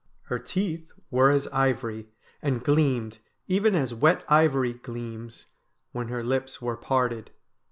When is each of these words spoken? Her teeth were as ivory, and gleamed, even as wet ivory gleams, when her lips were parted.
Her 0.23 0.39
teeth 0.39 0.91
were 1.11 1.29
as 1.29 1.47
ivory, 1.49 2.07
and 2.41 2.63
gleamed, 2.63 3.19
even 3.47 3.75
as 3.75 3.93
wet 3.93 4.25
ivory 4.27 4.73
gleams, 4.73 5.45
when 5.91 6.07
her 6.07 6.23
lips 6.23 6.59
were 6.59 6.75
parted. 6.75 7.29